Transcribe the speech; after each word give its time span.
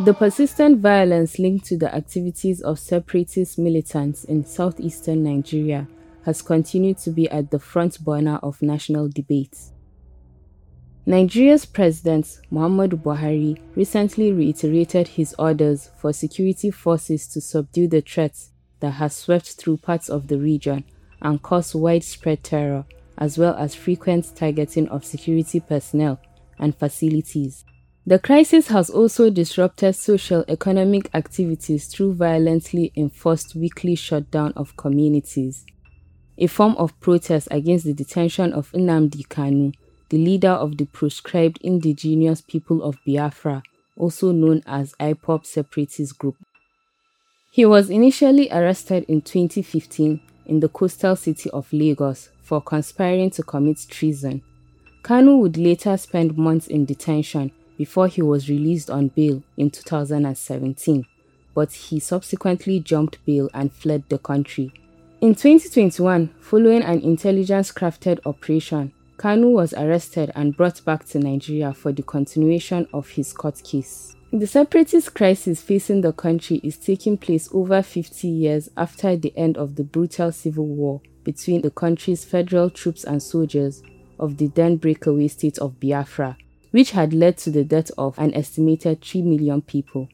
The 0.00 0.12
persistent 0.12 0.80
violence 0.80 1.38
linked 1.38 1.66
to 1.66 1.76
the 1.78 1.94
activities 1.94 2.60
of 2.60 2.80
separatist 2.80 3.60
militants 3.60 4.24
in 4.24 4.44
southeastern 4.44 5.22
Nigeria 5.22 5.86
has 6.24 6.42
continued 6.42 6.98
to 6.98 7.10
be 7.10 7.30
at 7.30 7.52
the 7.52 7.60
front 7.60 8.00
burner 8.04 8.40
of 8.42 8.60
national 8.60 9.08
debates. 9.08 9.70
Nigeria's 11.06 11.64
President 11.64 12.40
Muhammadu 12.50 13.00
Buhari 13.00 13.56
recently 13.76 14.32
reiterated 14.32 15.06
his 15.06 15.32
orders 15.38 15.90
for 15.96 16.12
security 16.12 16.72
forces 16.72 17.28
to 17.28 17.40
subdue 17.40 17.86
the 17.86 18.00
threats 18.00 18.50
that 18.80 18.92
has 18.92 19.14
swept 19.14 19.52
through 19.52 19.76
parts 19.76 20.08
of 20.08 20.26
the 20.26 20.38
region 20.38 20.82
and 21.22 21.40
caused 21.40 21.76
widespread 21.76 22.42
terror, 22.42 22.84
as 23.16 23.38
well 23.38 23.54
as 23.54 23.76
frequent 23.76 24.34
targeting 24.34 24.88
of 24.88 25.04
security 25.04 25.60
personnel 25.60 26.18
and 26.58 26.74
facilities. 26.76 27.64
The 28.06 28.18
crisis 28.18 28.68
has 28.68 28.90
also 28.90 29.30
disrupted 29.30 29.94
social 29.94 30.44
economic 30.46 31.08
activities 31.14 31.86
through 31.86 32.16
violently 32.16 32.92
enforced 32.94 33.54
weekly 33.54 33.94
shutdown 33.94 34.52
of 34.56 34.76
communities, 34.76 35.64
a 36.36 36.46
form 36.46 36.76
of 36.76 37.00
protest 37.00 37.48
against 37.50 37.86
the 37.86 37.94
detention 37.94 38.52
of 38.52 38.70
Nnamdi 38.72 39.26
Kanu, 39.28 39.72
the 40.10 40.18
leader 40.18 40.50
of 40.50 40.76
the 40.76 40.84
proscribed 40.84 41.56
indigenous 41.62 42.42
people 42.42 42.82
of 42.82 42.98
Biafra, 43.06 43.62
also 43.96 44.32
known 44.32 44.62
as 44.66 44.94
IPOB 45.00 45.46
separatist 45.46 46.18
group. 46.18 46.36
He 47.52 47.64
was 47.64 47.88
initially 47.88 48.50
arrested 48.50 49.06
in 49.08 49.22
2015 49.22 50.20
in 50.44 50.60
the 50.60 50.68
coastal 50.68 51.16
city 51.16 51.48
of 51.50 51.72
Lagos 51.72 52.28
for 52.42 52.60
conspiring 52.60 53.30
to 53.30 53.42
commit 53.42 53.78
treason. 53.88 54.42
Kanu 55.02 55.38
would 55.38 55.56
later 55.56 55.96
spend 55.96 56.36
months 56.36 56.66
in 56.66 56.84
detention 56.84 57.50
before 57.76 58.08
he 58.08 58.22
was 58.22 58.48
released 58.48 58.90
on 58.90 59.08
bail 59.08 59.42
in 59.56 59.70
2017, 59.70 61.06
but 61.54 61.72
he 61.72 61.98
subsequently 62.00 62.80
jumped 62.80 63.24
bail 63.24 63.48
and 63.54 63.72
fled 63.72 64.04
the 64.08 64.18
country. 64.18 64.72
In 65.20 65.34
2021, 65.34 66.34
following 66.40 66.82
an 66.82 67.00
intelligence 67.00 67.72
crafted 67.72 68.20
operation, 68.26 68.92
Kanu 69.16 69.52
was 69.52 69.72
arrested 69.74 70.30
and 70.34 70.56
brought 70.56 70.84
back 70.84 71.04
to 71.06 71.18
Nigeria 71.18 71.72
for 71.72 71.92
the 71.92 72.02
continuation 72.02 72.86
of 72.92 73.08
his 73.10 73.32
court 73.32 73.62
case. 73.62 74.14
The 74.32 74.46
separatist 74.46 75.14
crisis 75.14 75.62
facing 75.62 76.00
the 76.00 76.12
country 76.12 76.60
is 76.64 76.76
taking 76.76 77.16
place 77.16 77.48
over 77.54 77.80
50 77.82 78.26
years 78.26 78.68
after 78.76 79.14
the 79.16 79.32
end 79.36 79.56
of 79.56 79.76
the 79.76 79.84
brutal 79.84 80.32
civil 80.32 80.66
war 80.66 81.00
between 81.22 81.62
the 81.62 81.70
country's 81.70 82.24
federal 82.24 82.68
troops 82.68 83.04
and 83.04 83.22
soldiers 83.22 83.82
of 84.18 84.36
the 84.36 84.48
then 84.48 84.76
breakaway 84.76 85.28
state 85.28 85.58
of 85.58 85.78
Biafra 85.78 86.36
which 86.74 86.90
had 86.90 87.14
led 87.14 87.36
to 87.36 87.52
the 87.52 87.62
death 87.62 87.88
of 87.96 88.18
an 88.18 88.34
estimated 88.34 89.00
3 89.00 89.22
million 89.22 89.62
people. 89.62 90.08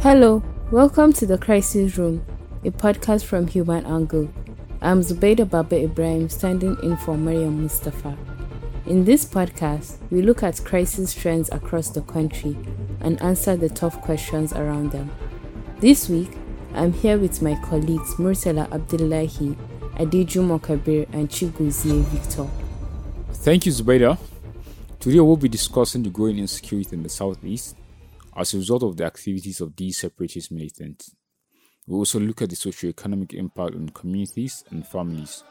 Hello, 0.00 0.42
welcome 0.72 1.12
to 1.12 1.24
the 1.24 1.38
Crisis 1.38 1.96
Room, 1.96 2.26
a 2.64 2.72
podcast 2.72 3.24
from 3.24 3.46
Human 3.46 3.86
Angle. 3.86 4.28
I'm 4.82 5.02
Zubaida 5.02 5.48
Baba 5.48 5.84
Ibrahim, 5.84 6.28
standing 6.28 6.76
in 6.82 6.96
for 6.96 7.16
Mariam 7.16 7.62
Mustafa. 7.62 8.18
In 8.86 9.04
this 9.04 9.24
podcast, 9.24 9.98
we 10.10 10.20
look 10.22 10.42
at 10.42 10.64
crisis 10.64 11.14
trends 11.14 11.48
across 11.52 11.90
the 11.90 12.02
country 12.02 12.58
and 13.00 13.22
answer 13.22 13.54
the 13.54 13.68
tough 13.68 14.00
questions 14.02 14.52
around 14.52 14.90
them. 14.90 15.12
This 15.78 16.08
week, 16.08 16.30
I'm 16.72 16.92
here 16.92 17.18
with 17.18 17.42
my 17.42 17.56
colleagues 17.56 18.14
Murtala 18.14 18.70
Abdullahi, 18.72 19.56
Adejumo 19.96 20.62
Kabir, 20.62 21.06
and 21.12 21.28
Chigozie 21.28 22.02
Victor. 22.04 22.46
Thank 23.32 23.66
you, 23.66 23.72
Zubaida. 23.72 24.16
Today 25.00 25.18
we'll 25.18 25.36
be 25.36 25.48
discussing 25.48 26.04
the 26.04 26.10
growing 26.10 26.38
insecurity 26.38 26.94
in 26.94 27.02
the 27.02 27.08
southeast 27.08 27.76
as 28.36 28.54
a 28.54 28.58
result 28.58 28.84
of 28.84 28.96
the 28.96 29.04
activities 29.04 29.60
of 29.60 29.74
these 29.74 29.98
separatist 29.98 30.52
militants. 30.52 31.14
We'll 31.88 32.00
also 32.00 32.20
look 32.20 32.40
at 32.42 32.50
the 32.50 32.56
socio-economic 32.56 33.34
impact 33.34 33.74
on 33.74 33.88
communities 33.88 34.62
and 34.70 34.86
families. 34.86 35.42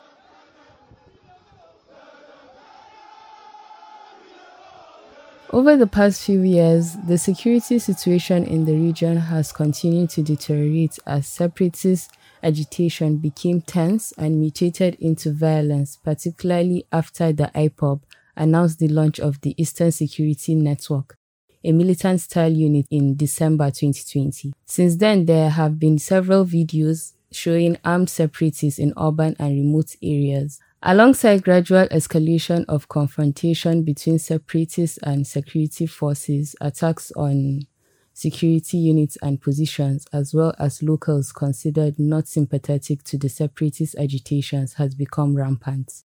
Over 5.51 5.77
the 5.77 5.87
past 5.87 6.21
few 6.21 6.43
years, 6.43 6.95
the 7.07 7.17
security 7.17 7.79
situation 7.79 8.43
in 8.43 8.65
the 8.65 8.73
region 8.75 9.17
has 9.17 9.51
continued 9.51 10.11
to 10.11 10.21
deteriorate 10.21 10.99
as 11.07 11.25
separatist 11.25 12.11
agitation 12.43 13.17
became 13.17 13.61
tense 13.61 14.13
and 14.15 14.39
mutated 14.39 14.93
into 14.99 15.31
violence, 15.33 15.97
particularly 15.97 16.85
after 16.91 17.33
the 17.33 17.49
IPOB 17.55 18.01
announced 18.37 18.77
the 18.77 18.89
launch 18.89 19.19
of 19.19 19.41
the 19.41 19.59
Eastern 19.59 19.91
Security 19.91 20.53
Network, 20.53 21.17
a 21.63 21.71
militant 21.71 22.21
style 22.21 22.51
unit 22.53 22.85
in 22.91 23.15
December 23.15 23.71
2020. 23.71 24.53
Since 24.67 24.97
then, 24.97 25.25
there 25.25 25.49
have 25.49 25.79
been 25.79 25.97
several 25.97 26.45
videos 26.45 27.13
showing 27.31 27.75
armed 27.83 28.11
separatists 28.11 28.77
in 28.77 28.93
urban 28.95 29.35
and 29.39 29.55
remote 29.57 29.95
areas 30.03 30.59
Alongside 30.81 31.43
gradual 31.43 31.87
escalation 31.89 32.63
of 32.69 32.87
confrontation 32.87 33.83
between 33.83 34.17
separatists 34.17 34.97
and 34.99 35.27
security 35.27 35.85
forces, 35.85 36.55
attacks 36.61 37.11
on 37.17 37.67
security 38.13 38.77
units 38.77 39.17
and 39.21 39.41
positions, 39.41 40.07
as 40.13 40.33
well 40.33 40.53
as 40.57 40.81
locals 40.81 41.33
considered 41.33 41.99
not 41.99 42.29
sympathetic 42.29 43.03
to 43.03 43.17
the 43.17 43.27
separatist 43.27 43.95
agitations, 43.95 44.75
has 44.75 44.95
become 44.95 45.35
rampant. 45.35 46.03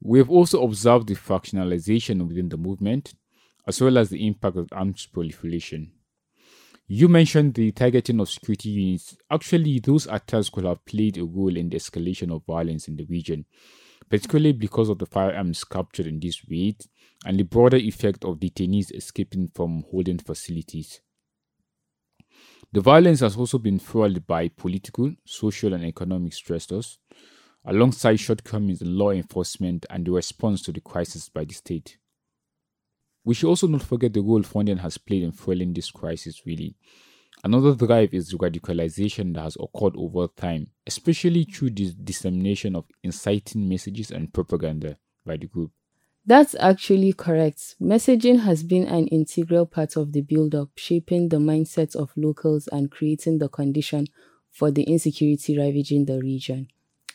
We 0.00 0.20
have 0.20 0.30
also 0.30 0.62
observed 0.62 1.08
the 1.08 1.16
factionalization 1.16 2.28
within 2.28 2.50
the 2.50 2.56
movement, 2.56 3.12
as 3.66 3.80
well 3.80 3.98
as 3.98 4.10
the 4.10 4.24
impact 4.24 4.56
of 4.56 4.68
arms 4.70 5.06
proliferation. 5.06 5.90
You 6.90 7.06
mentioned 7.06 7.52
the 7.52 7.70
targeting 7.70 8.18
of 8.18 8.30
security 8.30 8.70
units. 8.70 9.14
Actually, 9.30 9.78
those 9.78 10.06
attacks 10.06 10.48
could 10.48 10.64
have 10.64 10.86
played 10.86 11.18
a 11.18 11.24
role 11.24 11.54
in 11.54 11.68
the 11.68 11.76
escalation 11.76 12.34
of 12.34 12.46
violence 12.46 12.88
in 12.88 12.96
the 12.96 13.04
region, 13.04 13.44
particularly 14.08 14.52
because 14.52 14.88
of 14.88 14.98
the 14.98 15.04
firearms 15.04 15.64
captured 15.64 16.06
in 16.06 16.18
this 16.18 16.48
raid 16.48 16.76
and 17.26 17.38
the 17.38 17.42
broader 17.42 17.76
effect 17.76 18.24
of 18.24 18.38
detainees 18.38 18.90
escaping 18.94 19.50
from 19.54 19.84
holding 19.90 20.16
facilities. 20.16 21.02
The 22.72 22.80
violence 22.80 23.20
has 23.20 23.36
also 23.36 23.58
been 23.58 23.78
fueled 23.78 24.26
by 24.26 24.48
political, 24.48 25.14
social, 25.26 25.74
and 25.74 25.84
economic 25.84 26.32
stressors, 26.32 26.96
alongside 27.66 28.16
shortcomings 28.16 28.80
in 28.80 28.96
law 28.96 29.10
enforcement 29.10 29.84
and 29.90 30.06
the 30.06 30.12
response 30.12 30.62
to 30.62 30.72
the 30.72 30.80
crisis 30.80 31.28
by 31.28 31.44
the 31.44 31.52
state. 31.52 31.98
We 33.28 33.34
should 33.34 33.50
also 33.50 33.66
not 33.66 33.82
forget 33.82 34.14
the 34.14 34.22
role 34.22 34.42
funding 34.42 34.78
has 34.78 34.96
played 34.96 35.22
in 35.22 35.32
fueling 35.32 35.74
this 35.74 35.90
crisis, 35.90 36.46
really. 36.46 36.74
Another 37.44 37.74
drive 37.74 38.14
is 38.14 38.32
radicalization 38.32 39.34
that 39.34 39.42
has 39.42 39.58
occurred 39.60 39.92
over 39.98 40.28
time, 40.28 40.68
especially 40.86 41.44
through 41.44 41.72
the 41.72 41.92
dissemination 41.92 42.74
of 42.74 42.86
inciting 43.02 43.68
messages 43.68 44.10
and 44.10 44.32
propaganda 44.32 44.96
by 45.26 45.36
the 45.36 45.46
group. 45.46 45.72
That's 46.24 46.54
actually 46.58 47.12
correct. 47.12 47.74
Messaging 47.78 48.44
has 48.44 48.62
been 48.62 48.86
an 48.86 49.08
integral 49.08 49.66
part 49.66 49.96
of 49.96 50.12
the 50.12 50.22
build 50.22 50.54
up, 50.54 50.70
shaping 50.76 51.28
the 51.28 51.36
mindsets 51.36 51.94
of 51.94 52.10
locals 52.16 52.66
and 52.68 52.90
creating 52.90 53.40
the 53.40 53.50
condition 53.50 54.06
for 54.50 54.70
the 54.70 54.84
insecurity 54.84 55.58
ravaging 55.58 56.06
the 56.06 56.18
region. 56.18 56.68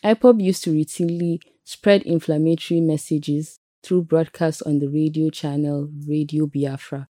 IPOB 0.04 0.44
used 0.44 0.62
to 0.62 0.70
routinely 0.70 1.40
spread 1.64 2.02
inflammatory 2.02 2.80
messages 2.80 3.58
through 3.84 4.02
broadcasts 4.02 4.62
on 4.62 4.78
the 4.78 4.88
radio 4.88 5.28
channel 5.30 5.90
Radio 6.08 6.46
Biafra. 6.46 7.08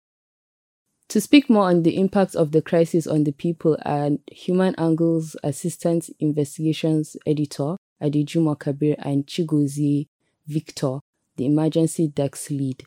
To 1.09 1.21
speak 1.21 1.51
more 1.51 1.65
on 1.65 1.83
the 1.83 1.99
impact 1.99 2.37
of 2.37 2.53
the 2.53 2.63
crisis 2.63 3.07
on 3.07 3.25
the 3.25 3.33
people 3.33 3.77
and 3.85 4.21
Human 4.31 4.77
Angle's 4.77 5.35
Assistant 5.43 6.09
Investigations 6.21 7.17
Editor, 7.27 7.77
Adejumo 8.01 8.57
Kabir, 8.57 8.95
and 9.01 9.27
Chigozie 9.27 10.07
Victor, 10.47 11.01
the 11.37 11.47
Emergency 11.47 12.07
Desk 12.07 12.49
Lead. 12.51 12.85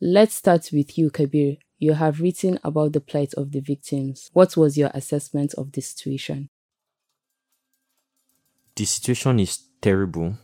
Let's 0.00 0.34
start 0.34 0.70
with 0.72 0.98
you, 0.98 1.10
Kabir. 1.10 1.58
You 1.78 1.92
have 1.92 2.20
written 2.20 2.58
about 2.64 2.94
the 2.94 3.00
plight 3.00 3.32
of 3.34 3.52
the 3.52 3.60
victims. 3.60 4.28
What 4.32 4.56
was 4.56 4.76
your 4.76 4.90
assessment 4.92 5.54
of 5.54 5.70
the 5.70 5.80
situation? 5.80 6.48
The 8.74 8.84
situation 8.84 9.38
is 9.38 9.58
terrible 9.80 10.36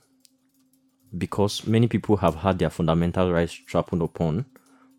because 1.19 1.67
many 1.67 1.87
people 1.89 2.17
have 2.17 2.35
had 2.37 2.59
their 2.59 2.71
fundamental 2.71 3.33
rights 3.33 3.53
trampled 3.53 4.03
upon 4.03 4.45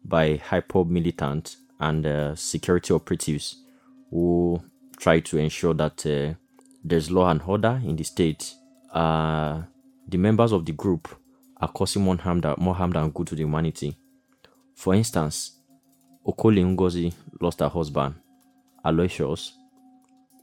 by 0.03 0.37
IPOB 0.37 0.89
militants 0.89 1.57
and 1.79 2.05
uh, 2.05 2.35
security 2.35 2.93
operatives 2.93 3.63
who 4.09 4.61
try 4.97 5.19
to 5.19 5.37
ensure 5.37 5.73
that 5.73 6.05
uh, 6.05 6.33
there's 6.83 7.11
law 7.11 7.29
and 7.29 7.41
order 7.45 7.81
in 7.83 7.95
the 7.95 8.03
state. 8.03 8.53
Uh, 8.93 9.61
the 10.07 10.17
members 10.17 10.51
of 10.51 10.65
the 10.65 10.71
group 10.71 11.07
are 11.59 11.67
causing 11.67 12.03
more 12.03 12.17
harm, 12.17 12.39
than, 12.41 12.55
more 12.57 12.75
harm 12.75 12.91
than 12.91 13.09
good 13.11 13.27
to 13.27 13.35
the 13.35 13.41
humanity. 13.43 13.95
For 14.75 14.93
instance, 14.93 15.51
Okoli 16.25 16.63
Ngozi 16.63 17.13
lost 17.41 17.59
her 17.59 17.69
husband, 17.69 18.15
Aloysius, 18.85 19.53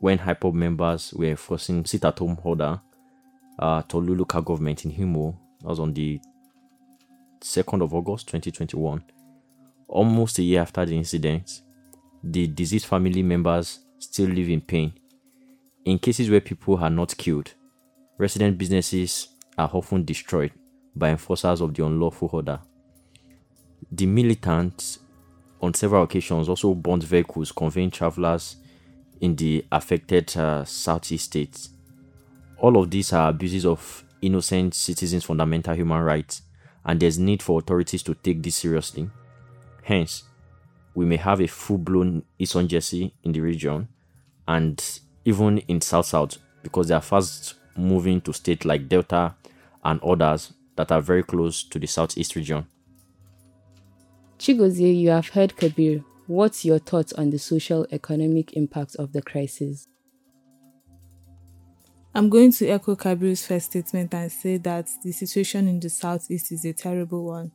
when 0.00 0.18
IPOB 0.18 0.52
members 0.54 1.12
were 1.14 1.26
enforcing 1.26 1.84
sit-at-home 1.84 2.38
order 2.44 2.80
uh, 3.58 3.82
Tolu 3.82 4.14
local 4.14 4.42
government 4.42 4.84
in 4.84 4.90
Imo. 4.92 5.38
That 5.64 5.70
was 5.70 5.80
on 5.80 5.94
the 5.94 6.20
2nd 7.40 7.82
of 7.82 7.94
August 7.94 8.26
2021. 8.28 9.02
Almost 9.88 10.38
a 10.38 10.42
year 10.42 10.60
after 10.60 10.84
the 10.84 10.94
incident, 10.94 11.62
the 12.22 12.46
deceased 12.46 12.84
family 12.84 13.22
members 13.22 13.78
still 13.98 14.28
live 14.28 14.50
in 14.50 14.60
pain. 14.60 14.92
In 15.86 15.98
cases 15.98 16.28
where 16.28 16.42
people 16.42 16.76
are 16.76 16.90
not 16.90 17.16
killed, 17.16 17.54
resident 18.18 18.58
businesses 18.58 19.28
are 19.56 19.70
often 19.72 20.04
destroyed 20.04 20.52
by 20.94 21.08
enforcers 21.08 21.62
of 21.62 21.72
the 21.72 21.82
unlawful 21.86 22.28
order. 22.30 22.60
The 23.90 24.04
militants, 24.04 24.98
on 25.62 25.72
several 25.72 26.02
occasions, 26.02 26.50
also 26.50 26.74
burnt 26.74 27.04
vehicles 27.04 27.52
conveying 27.52 27.90
travelers 27.90 28.56
in 29.22 29.34
the 29.34 29.64
affected 29.72 30.36
uh, 30.36 30.66
southeast 30.66 31.24
states. 31.24 31.70
All 32.58 32.76
of 32.76 32.90
these 32.90 33.14
are 33.14 33.30
abuses 33.30 33.64
of 33.64 34.04
innocent 34.24 34.74
citizens' 34.74 35.24
fundamental 35.24 35.74
human 35.74 36.02
rights, 36.02 36.42
and 36.84 37.00
there's 37.00 37.18
need 37.18 37.42
for 37.42 37.58
authorities 37.58 38.02
to 38.04 38.14
take 38.14 38.42
this 38.42 38.56
seriously. 38.56 39.08
Hence, 39.82 40.24
we 40.94 41.04
may 41.04 41.16
have 41.16 41.40
a 41.40 41.46
full-blown 41.46 42.22
insurgency 42.38 43.14
in 43.22 43.32
the 43.32 43.40
region, 43.40 43.88
and 44.46 45.00
even 45.24 45.58
in 45.58 45.80
South 45.80 46.06
South, 46.06 46.38
because 46.62 46.88
they 46.88 46.94
are 46.94 47.00
fast 47.02 47.54
moving 47.76 48.20
to 48.20 48.32
states 48.32 48.64
like 48.64 48.88
Delta 48.88 49.34
and 49.84 50.00
others 50.02 50.52
that 50.76 50.92
are 50.92 51.00
very 51.00 51.22
close 51.22 51.62
to 51.64 51.78
the 51.78 51.86
Southeast 51.86 52.36
region. 52.36 52.66
Chigozie, 54.38 54.98
you 54.98 55.10
have 55.10 55.28
heard 55.28 55.56
Kabir. 55.56 56.04
What's 56.26 56.64
your 56.64 56.78
thoughts 56.78 57.12
on 57.12 57.30
the 57.30 57.38
social 57.38 57.86
economic 57.92 58.54
impact 58.54 58.96
of 58.96 59.12
the 59.12 59.22
crisis? 59.22 59.88
I'm 62.16 62.28
going 62.28 62.52
to 62.52 62.68
echo 62.68 62.94
Kabir's 62.94 63.44
first 63.44 63.66
statement 63.72 64.14
and 64.14 64.30
say 64.30 64.56
that 64.58 64.88
the 65.02 65.10
situation 65.10 65.66
in 65.66 65.80
the 65.80 65.90
southeast 65.90 66.52
is 66.52 66.64
a 66.64 66.72
terrible 66.72 67.24
one. 67.24 67.50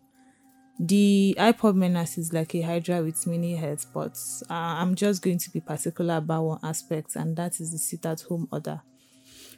The 0.78 1.34
IPOB 1.40 1.76
menace 1.76 2.18
is 2.18 2.34
like 2.34 2.54
a 2.56 2.62
hydra 2.62 3.02
with 3.02 3.26
many 3.26 3.56
heads, 3.56 3.86
but 3.86 4.18
uh, 4.50 4.54
I'm 4.54 4.96
just 4.96 5.22
going 5.22 5.38
to 5.38 5.50
be 5.50 5.62
particular 5.62 6.18
about 6.18 6.44
one 6.44 6.60
aspect, 6.62 7.16
and 7.16 7.38
that 7.38 7.62
is 7.62 7.72
the 7.72 7.78
sit 7.78 8.06
at 8.06 8.22
home 8.22 8.50
order. 8.52 8.82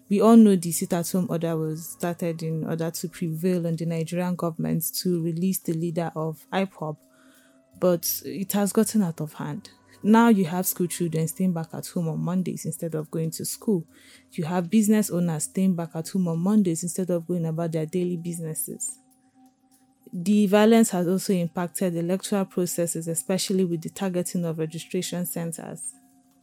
We 0.07 0.21
all 0.21 0.35
know 0.35 0.55
the 0.55 0.71
sit 0.71 0.93
at 0.93 1.09
home 1.09 1.27
order 1.31 1.57
was 1.57 1.89
started 1.89 2.43
in 2.43 2.65
order 2.65 2.91
to 2.91 3.07
prevail 3.09 3.65
on 3.65 3.77
the 3.77 3.87
Nigerian 3.87 4.35
government 4.35 4.83
to 4.99 5.23
release 5.23 5.57
the 5.59 5.73
leader 5.73 6.11
of 6.15 6.45
IPOB, 6.53 6.97
but 7.79 8.21
it 8.23 8.51
has 8.51 8.71
gotten 8.71 9.01
out 9.01 9.19
of 9.19 9.33
hand. 9.33 9.71
Now 10.03 10.29
you 10.29 10.45
have 10.45 10.65
school 10.65 10.87
children 10.87 11.27
staying 11.27 11.53
back 11.53 11.67
at 11.73 11.85
home 11.87 12.09
on 12.09 12.19
Mondays 12.19 12.65
instead 12.65 12.95
of 12.95 13.11
going 13.11 13.29
to 13.31 13.45
school. 13.45 13.85
You 14.31 14.45
have 14.45 14.69
business 14.69 15.11
owners 15.11 15.43
staying 15.43 15.75
back 15.75 15.91
at 15.95 16.09
home 16.09 16.27
on 16.27 16.39
Mondays 16.39 16.81
instead 16.83 17.09
of 17.11 17.27
going 17.27 17.45
about 17.45 17.71
their 17.71 17.85
daily 17.85 18.17
businesses. 18.17 18.97
The 20.11 20.47
violence 20.47 20.89
has 20.89 21.07
also 21.07 21.33
impacted 21.33 21.95
electoral 21.95 22.45
processes, 22.45 23.07
especially 23.07 23.63
with 23.63 23.81
the 23.81 23.89
targeting 23.89 24.43
of 24.43 24.59
registration 24.59 25.25
centers. 25.25 25.93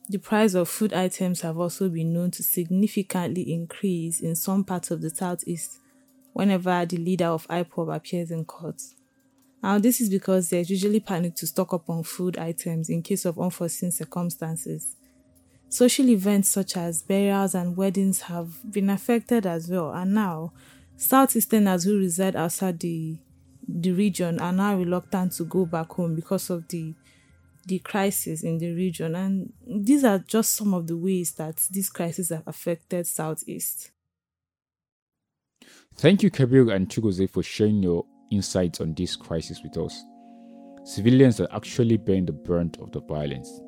The 0.09 0.19
price 0.19 0.55
of 0.55 0.69
food 0.71 0.95
items 0.95 1.43
have 1.43 1.59
also 1.59 1.89
been 1.91 2.15
known 2.15 2.31
to 2.33 2.43
significantly 2.43 3.53
increase 3.53 4.21
in 4.21 4.37
some 4.37 4.65
parts 4.65 4.91
of 4.91 5.03
the 5.03 5.11
southeast 5.11 5.81
whenever 6.33 6.87
the 6.87 6.97
leader 6.97 7.27
of 7.27 7.47
IPOB 7.49 7.95
appears 7.95 8.31
in 8.31 8.45
court. 8.45 8.81
Now, 9.63 9.79
this 9.79 10.01
is 10.01 10.09
because 10.09 10.51
there's 10.51 10.71
usually 10.71 11.01
panic 11.01 11.35
to 11.37 11.47
stock 11.47 11.75
up 11.75 11.91
on 11.91 12.05
food 12.05 12.39
items 12.39 12.89
in 12.89 13.03
case 13.03 13.25
of 13.25 13.39
unforeseen 13.39 13.91
circumstances. 13.91 14.95
Social 15.69 16.09
events 16.09 16.49
such 16.49 16.77
as 16.77 17.03
burials 17.03 17.55
and 17.55 17.77
weddings 17.77 18.23
have 18.23 18.73
been 18.73 18.89
affected 18.89 19.47
as 19.47 19.69
well, 19.69 19.93
and 19.93 20.15
now 20.15 20.53
Southeasterners 20.97 21.85
who 21.85 21.99
reside 21.99 22.35
outside 22.35 22.81
the 22.81 23.19
the 23.69 23.93
region 23.93 24.41
are 24.41 24.53
now 24.53 24.75
reluctant 24.75 25.33
to 25.33 25.45
go 25.45 25.67
back 25.67 25.93
home 25.93 26.15
because 26.15 26.49
of 26.49 26.67
the 26.69 26.95
the 27.67 27.79
crisis 27.81 28.43
in 28.43 28.57
the 28.57 28.73
region. 28.73 29.15
And 29.15 29.53
these 29.67 30.03
are 30.03 30.19
just 30.19 30.55
some 30.55 30.73
of 30.73 30.87
the 30.87 30.97
ways 30.97 31.33
that 31.33 31.57
this 31.71 31.91
crisis 31.91 32.31
have 32.31 32.45
affected 32.47 33.07
Southeast. 33.07 33.91
Thank 35.95 36.23
you, 36.23 36.31
Kabir 36.31 36.71
and 36.71 36.89
Chigozie, 36.89 37.29
for 37.29 37.43
sharing 37.43 37.83
your 37.83 38.07
insights 38.31 38.81
on 38.81 38.95
this 38.95 39.17
crisis 39.17 39.63
with 39.63 39.77
us. 39.77 40.05
Civilians 40.85 41.41
are 41.41 41.49
actually 41.53 41.97
bearing 41.97 42.27
the 42.27 42.33
brunt 42.33 42.79
of 42.79 42.93
the 42.93 43.01
violence. 43.01 43.61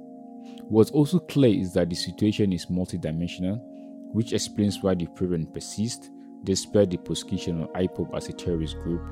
What's 0.68 0.90
also 0.90 1.18
clear 1.18 1.60
is 1.60 1.72
that 1.74 1.90
the 1.90 1.96
situation 1.96 2.52
is 2.52 2.66
multidimensional, 2.66 3.60
which 4.12 4.32
explains 4.32 4.82
why 4.82 4.94
the 4.94 5.06
problem 5.06 5.46
persists 5.46 6.10
despite 6.44 6.90
the 6.90 6.96
prosecution 6.96 7.62
of 7.62 7.72
IPOB 7.72 8.16
as 8.16 8.28
a 8.28 8.32
terrorist 8.32 8.78
group 8.78 9.02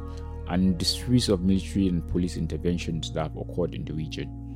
and 0.48 0.78
the 0.78 0.84
series 0.84 1.28
of 1.28 1.42
military 1.42 1.88
and 1.88 2.06
police 2.08 2.36
interventions 2.36 3.12
that 3.12 3.24
have 3.24 3.36
occurred 3.36 3.74
in 3.74 3.84
the 3.84 3.92
region. 3.92 4.48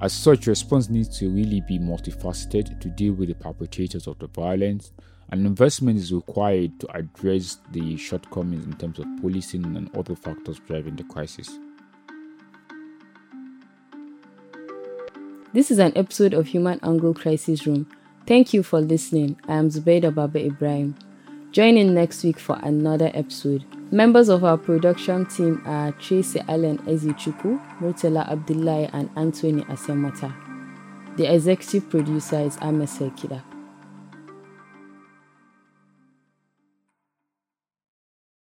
As 0.00 0.12
such, 0.12 0.46
response 0.46 0.90
needs 0.90 1.18
to 1.18 1.30
really 1.30 1.62
be 1.62 1.78
multifaceted 1.78 2.80
to 2.80 2.88
deal 2.90 3.14
with 3.14 3.28
the 3.28 3.34
perpetrators 3.34 4.06
of 4.06 4.18
the 4.18 4.28
violence, 4.28 4.92
and 5.30 5.46
investment 5.46 5.98
is 5.98 6.12
required 6.12 6.78
to 6.80 6.96
address 6.96 7.58
the 7.72 7.96
shortcomings 7.96 8.64
in 8.64 8.74
terms 8.74 8.98
of 8.98 9.06
policing 9.20 9.64
and 9.76 9.94
other 9.96 10.14
factors 10.14 10.60
driving 10.66 10.96
the 10.96 11.04
crisis. 11.04 11.58
This 15.52 15.70
is 15.70 15.78
an 15.78 15.92
episode 15.96 16.34
of 16.34 16.48
Human 16.48 16.78
Angle 16.82 17.14
Crisis 17.14 17.66
Room. 17.66 17.88
Thank 18.26 18.52
you 18.52 18.62
for 18.62 18.80
listening. 18.80 19.40
I 19.48 19.54
am 19.54 19.70
Zubaida 19.70 20.14
Baba 20.14 20.44
Ibrahim. 20.44 20.96
Join 21.50 21.78
in 21.78 21.94
next 21.94 22.22
week 22.22 22.38
for 22.38 22.58
another 22.62 23.10
episode. 23.14 23.64
Members 23.90 24.28
of 24.28 24.44
our 24.44 24.58
production 24.58 25.24
team 25.26 25.62
are 25.64 25.92
Tracy 25.92 26.40
Allen 26.48 26.78
Ezechukwu, 26.80 27.78
Murtala 27.78 28.28
Abdullahi, 28.28 28.90
and 28.92 29.08
Anthony 29.16 29.62
Asemota. 29.62 30.34
The 31.16 31.32
executive 31.32 31.88
producer 31.88 32.40
is 32.40 32.58
Ahmad 32.60 32.88
Salkida. 32.88 33.42